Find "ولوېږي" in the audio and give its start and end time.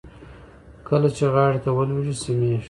1.77-2.15